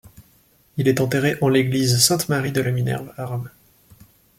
[0.77, 3.51] Il est enterré en l'église Sainte-Marie-de-la-Minerve à Rome.